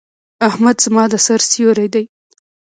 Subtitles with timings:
[0.47, 2.05] احمد زما د سر سيور دی.